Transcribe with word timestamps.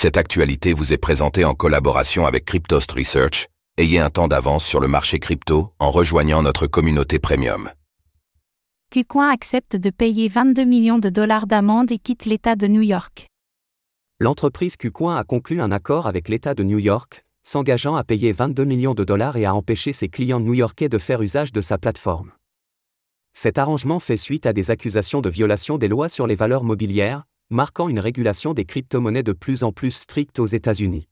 Cette 0.00 0.16
actualité 0.16 0.74
vous 0.74 0.92
est 0.92 0.96
présentée 0.96 1.44
en 1.44 1.54
collaboration 1.54 2.24
avec 2.24 2.44
Cryptost 2.44 2.92
Research. 2.92 3.48
Ayez 3.78 3.98
un 3.98 4.10
temps 4.10 4.28
d'avance 4.28 4.64
sur 4.64 4.78
le 4.78 4.86
marché 4.86 5.18
crypto 5.18 5.72
en 5.80 5.90
rejoignant 5.90 6.40
notre 6.40 6.68
communauté 6.68 7.18
premium. 7.18 7.68
KuCoin 8.92 9.28
accepte 9.28 9.74
de 9.74 9.90
payer 9.90 10.28
22 10.28 10.62
millions 10.62 11.00
de 11.00 11.08
dollars 11.08 11.48
d'amende 11.48 11.90
et 11.90 11.98
quitte 11.98 12.26
l'État 12.26 12.54
de 12.54 12.68
New 12.68 12.82
York. 12.82 13.26
L'entreprise 14.20 14.76
KuCoin 14.76 15.16
a 15.16 15.24
conclu 15.24 15.60
un 15.60 15.72
accord 15.72 16.06
avec 16.06 16.28
l'État 16.28 16.54
de 16.54 16.62
New 16.62 16.78
York, 16.78 17.24
s'engageant 17.42 17.96
à 17.96 18.04
payer 18.04 18.30
22 18.30 18.62
millions 18.62 18.94
de 18.94 19.02
dollars 19.02 19.36
et 19.36 19.46
à 19.46 19.54
empêcher 19.56 19.92
ses 19.92 20.08
clients 20.08 20.38
new-yorkais 20.38 20.88
de 20.88 20.98
faire 20.98 21.22
usage 21.22 21.50
de 21.50 21.60
sa 21.60 21.76
plateforme. 21.76 22.30
Cet 23.32 23.58
arrangement 23.58 23.98
fait 23.98 24.16
suite 24.16 24.46
à 24.46 24.52
des 24.52 24.70
accusations 24.70 25.22
de 25.22 25.28
violation 25.28 25.76
des 25.76 25.88
lois 25.88 26.08
sur 26.08 26.28
les 26.28 26.36
valeurs 26.36 26.62
mobilières, 26.62 27.24
marquant 27.50 27.88
une 27.88 27.98
régulation 27.98 28.52
des 28.52 28.64
crypto-monnaies 28.64 29.22
de 29.22 29.32
plus 29.32 29.64
en 29.64 29.72
plus 29.72 29.90
stricte 29.90 30.38
aux 30.38 30.46
États-Unis. 30.46 31.08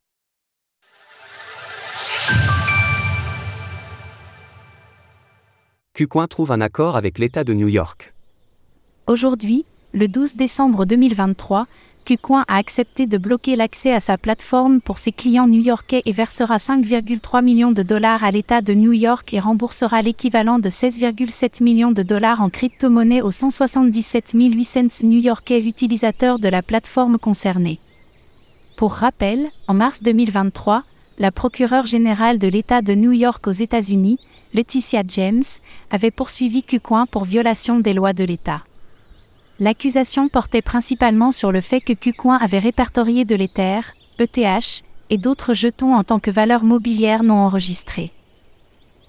KuCoin 5.95 6.27
trouve 6.27 6.53
un 6.53 6.61
accord 6.61 6.97
avec 6.97 7.19
l'État 7.19 7.43
de 7.43 7.55
New 7.55 7.69
York. 7.69 8.13
Aujourd'hui, 9.07 9.65
le 9.95 10.09
12 10.09 10.35
décembre 10.37 10.85
2023, 10.85 11.67
KuCoin 12.07 12.45
a 12.47 12.57
accepté 12.57 13.09
de 13.09 13.19
bloquer 13.19 13.57
l'accès 13.57 13.93
à 13.93 13.99
sa 13.99 14.17
plateforme 14.17 14.81
pour 14.81 14.99
ses 14.99 15.11
clients 15.11 15.49
new-yorkais 15.49 16.03
et 16.07 16.13
versera 16.13 16.59
5,3 16.59 17.43
millions 17.43 17.73
de 17.73 17.83
dollars 17.83 18.23
à 18.23 18.31
l'État 18.31 18.61
de 18.61 18.75
New 18.75 18.93
York 18.93 19.35
et 19.35 19.41
remboursera 19.41 20.03
l'équivalent 20.03 20.61
de 20.61 20.71
16,7 20.71 21.65
millions 21.65 21.91
de 21.91 22.05
dollars 22.05 22.41
en 22.41 22.49
crypto-monnaie 22.49 23.23
aux 23.23 23.33
177 23.33 24.35
800 24.35 24.81
new-yorkais 25.03 25.67
utilisateurs 25.67 26.39
de 26.39 26.49
la 26.49 26.63
plateforme 26.63 27.19
concernée. 27.19 27.81
Pour 28.77 28.93
rappel, 28.93 29.49
en 29.67 29.75
mars 29.75 30.01
2023, 30.01 30.85
la 31.19 31.33
procureure 31.33 31.87
générale 31.87 32.39
de 32.39 32.47
l'État 32.47 32.83
de 32.83 32.95
New 32.95 33.13
York 33.13 33.45
aux 33.49 33.51
États-Unis, 33.51 34.21
Laetitia 34.55 35.03
James, 35.09 35.43
avait 35.91 36.13
poursuivi 36.13 36.63
KuCoin 36.63 37.07
pour 37.07 37.25
violation 37.25 37.81
des 37.81 37.95
lois 37.95 38.13
de 38.13 38.23
l'État. 38.23 38.63
L'accusation 39.59 40.29
portait 40.29 40.63
principalement 40.63 41.33
sur 41.33 41.51
le 41.51 41.63
fait 41.63 41.81
que 41.81 41.95
KuCoin 41.95 42.37
avait 42.37 42.59
répertorié 42.59 43.25
de 43.25 43.35
l'Ether, 43.35 43.81
ETH, 44.19 44.83
et 45.09 45.19
d'autres 45.19 45.55
jetons 45.55 45.95
en 45.95 46.05
tant 46.05 46.19
que 46.19 46.31
valeur 46.31 46.65
mobilière 46.65 47.23
non 47.23 47.37
enregistrée. 47.37 48.13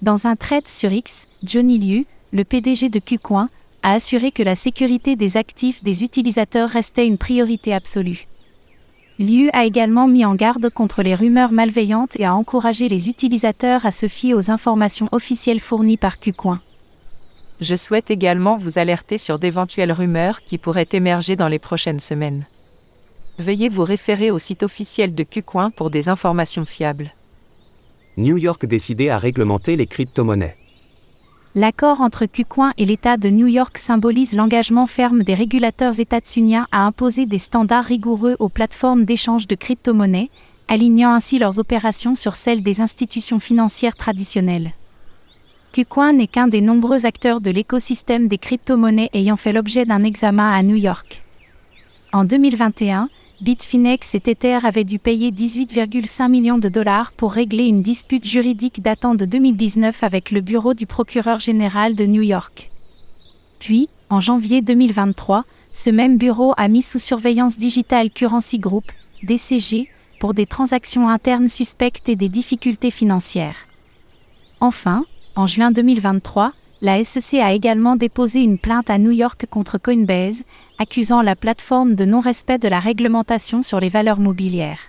Dans 0.00 0.26
un 0.26 0.36
thread 0.36 0.66
sur 0.68 0.92
X, 0.92 1.26
Johnny 1.42 1.78
Liu, 1.78 2.06
le 2.32 2.44
PDG 2.44 2.88
de 2.88 2.98
KuCoin, 2.98 3.50
a 3.82 3.92
assuré 3.92 4.32
que 4.32 4.42
la 4.42 4.54
sécurité 4.54 5.16
des 5.16 5.36
actifs 5.36 5.82
des 5.82 6.02
utilisateurs 6.02 6.70
restait 6.70 7.06
une 7.06 7.18
priorité 7.18 7.74
absolue. 7.74 8.26
Liu 9.18 9.50
a 9.52 9.64
également 9.64 10.06
mis 10.06 10.24
en 10.24 10.34
garde 10.34 10.70
contre 10.70 11.02
les 11.02 11.14
rumeurs 11.14 11.52
malveillantes 11.52 12.18
et 12.18 12.24
a 12.24 12.34
encouragé 12.34 12.88
les 12.88 13.08
utilisateurs 13.08 13.84
à 13.84 13.90
se 13.90 14.06
fier 14.06 14.34
aux 14.34 14.50
informations 14.50 15.08
officielles 15.10 15.60
fournies 15.60 15.96
par 15.96 16.20
KuCoin. 16.20 16.60
Je 17.60 17.74
souhaite 17.74 18.10
également 18.10 18.56
vous 18.56 18.78
alerter 18.78 19.18
sur 19.18 19.38
d'éventuelles 19.38 19.92
rumeurs 19.92 20.42
qui 20.42 20.58
pourraient 20.58 20.88
émerger 20.92 21.34
dans 21.34 21.48
les 21.48 21.58
prochaines 21.58 22.00
semaines. 22.00 22.46
Veuillez 23.38 23.68
vous 23.68 23.84
référer 23.84 24.30
au 24.30 24.38
site 24.38 24.62
officiel 24.62 25.14
de 25.14 25.24
KuCoin 25.24 25.70
pour 25.70 25.90
des 25.90 26.08
informations 26.08 26.64
fiables. 26.64 27.12
New 28.16 28.36
York 28.36 28.66
décidé 28.66 29.10
à 29.10 29.18
réglementer 29.18 29.76
les 29.76 29.86
crypto-monnaies. 29.86 30.56
L'accord 31.54 32.00
entre 32.00 32.26
KuCoin 32.26 32.72
et 32.78 32.84
l'État 32.84 33.16
de 33.16 33.30
New 33.30 33.46
York 33.46 33.78
symbolise 33.78 34.34
l'engagement 34.34 34.86
ferme 34.86 35.22
des 35.22 35.34
régulateurs 35.34 35.98
états-uniens 35.98 36.66
à 36.70 36.84
imposer 36.84 37.26
des 37.26 37.38
standards 37.38 37.84
rigoureux 37.84 38.36
aux 38.38 38.48
plateformes 38.48 39.04
d'échange 39.04 39.48
de 39.48 39.54
crypto-monnaies, 39.54 40.30
alignant 40.68 41.12
ainsi 41.12 41.38
leurs 41.38 41.58
opérations 41.58 42.14
sur 42.14 42.36
celles 42.36 42.62
des 42.62 42.80
institutions 42.80 43.38
financières 43.38 43.96
traditionnelles. 43.96 44.72
KuCoin 45.72 46.12
n'est 46.12 46.26
qu'un 46.26 46.48
des 46.48 46.60
nombreux 46.60 47.06
acteurs 47.06 47.40
de 47.40 47.50
l'écosystème 47.50 48.28
des 48.28 48.38
crypto-monnaies 48.38 49.10
ayant 49.12 49.36
fait 49.36 49.52
l'objet 49.52 49.84
d'un 49.84 50.04
examen 50.04 50.50
à 50.50 50.62
New 50.62 50.76
York. 50.76 51.22
En 52.12 52.24
2021, 52.24 53.08
Bitfinex 53.40 54.14
et 54.14 54.20
Tether 54.20 54.58
avaient 54.64 54.84
dû 54.84 54.98
payer 54.98 55.30
18,5 55.30 56.28
millions 56.28 56.58
de 56.58 56.68
dollars 56.68 57.12
pour 57.12 57.32
régler 57.32 57.66
une 57.66 57.82
dispute 57.82 58.24
juridique 58.24 58.82
datant 58.82 59.14
de 59.14 59.24
2019 59.24 60.02
avec 60.02 60.30
le 60.30 60.40
bureau 60.40 60.74
du 60.74 60.86
procureur 60.86 61.38
général 61.38 61.94
de 61.94 62.04
New 62.04 62.22
York. 62.22 62.70
Puis, 63.60 63.88
en 64.10 64.20
janvier 64.20 64.62
2023, 64.62 65.44
ce 65.70 65.90
même 65.90 66.16
bureau 66.16 66.54
a 66.56 66.66
mis 66.66 66.82
sous 66.82 66.98
surveillance 66.98 67.58
Digital 67.58 68.10
Currency 68.10 68.58
Group, 68.58 68.90
DCG, 69.22 69.88
pour 70.18 70.34
des 70.34 70.46
transactions 70.46 71.08
internes 71.08 71.48
suspectes 71.48 72.08
et 72.08 72.16
des 72.16 72.28
difficultés 72.28 72.90
financières. 72.90 73.68
Enfin, 74.60 75.04
en 75.38 75.46
juin 75.46 75.70
2023, 75.70 76.50
la 76.82 77.04
SEC 77.04 77.34
a 77.34 77.52
également 77.52 77.94
déposé 77.94 78.40
une 78.40 78.58
plainte 78.58 78.90
à 78.90 78.98
New 78.98 79.12
York 79.12 79.46
contre 79.48 79.78
Coinbase, 79.78 80.42
accusant 80.80 81.22
la 81.22 81.36
plateforme 81.36 81.94
de 81.94 82.04
non-respect 82.04 82.58
de 82.58 82.66
la 82.66 82.80
réglementation 82.80 83.62
sur 83.62 83.78
les 83.78 83.88
valeurs 83.88 84.18
mobilières. 84.18 84.80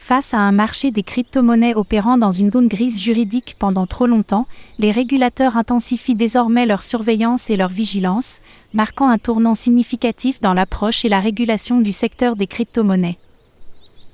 Face 0.00 0.34
à 0.34 0.38
un 0.38 0.50
marché 0.50 0.90
des 0.90 1.04
crypto-monnaies 1.04 1.76
opérant 1.76 2.18
dans 2.18 2.32
une 2.32 2.50
zone 2.50 2.66
grise 2.66 3.00
juridique 3.00 3.54
pendant 3.56 3.86
trop 3.86 4.06
longtemps, 4.06 4.48
les 4.80 4.90
régulateurs 4.90 5.56
intensifient 5.56 6.16
désormais 6.16 6.66
leur 6.66 6.82
surveillance 6.82 7.48
et 7.48 7.56
leur 7.56 7.70
vigilance, 7.70 8.40
marquant 8.72 9.08
un 9.08 9.18
tournant 9.18 9.54
significatif 9.54 10.40
dans 10.40 10.52
l'approche 10.52 11.04
et 11.04 11.08
la 11.08 11.20
régulation 11.20 11.80
du 11.80 11.92
secteur 11.92 12.34
des 12.34 12.48
crypto-monnaies. 12.48 13.18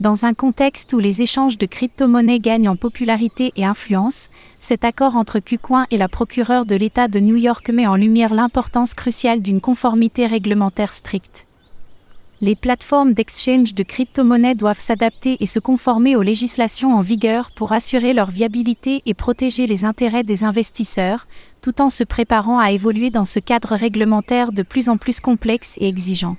Dans 0.00 0.24
un 0.24 0.32
contexte 0.32 0.94
où 0.94 0.98
les 0.98 1.20
échanges 1.20 1.58
de 1.58 1.66
crypto-monnaies 1.66 2.38
gagnent 2.38 2.70
en 2.70 2.76
popularité 2.76 3.52
et 3.56 3.66
influence, 3.66 4.30
cet 4.58 4.82
accord 4.82 5.14
entre 5.14 5.40
KuCoin 5.40 5.86
et 5.90 5.98
la 5.98 6.08
procureure 6.08 6.64
de 6.64 6.74
l'État 6.74 7.06
de 7.06 7.20
New 7.20 7.36
York 7.36 7.68
met 7.68 7.86
en 7.86 7.96
lumière 7.96 8.32
l'importance 8.32 8.94
cruciale 8.94 9.42
d'une 9.42 9.60
conformité 9.60 10.26
réglementaire 10.26 10.94
stricte. 10.94 11.44
Les 12.40 12.56
plateformes 12.56 13.12
d'exchange 13.12 13.74
de 13.74 13.82
crypto-monnaies 13.82 14.54
doivent 14.54 14.80
s'adapter 14.80 15.36
et 15.40 15.46
se 15.46 15.58
conformer 15.58 16.16
aux 16.16 16.22
législations 16.22 16.94
en 16.94 17.02
vigueur 17.02 17.50
pour 17.54 17.72
assurer 17.72 18.14
leur 18.14 18.30
viabilité 18.30 19.02
et 19.04 19.12
protéger 19.12 19.66
les 19.66 19.84
intérêts 19.84 20.24
des 20.24 20.44
investisseurs, 20.44 21.26
tout 21.60 21.82
en 21.82 21.90
se 21.90 22.04
préparant 22.04 22.58
à 22.58 22.70
évoluer 22.70 23.10
dans 23.10 23.26
ce 23.26 23.38
cadre 23.38 23.74
réglementaire 23.74 24.52
de 24.52 24.62
plus 24.62 24.88
en 24.88 24.96
plus 24.96 25.20
complexe 25.20 25.74
et 25.78 25.88
exigeant. 25.88 26.38